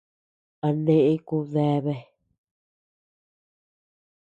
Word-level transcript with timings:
A 0.67 0.69
neʼe 0.83 1.13
kubdeabea. 1.27 2.01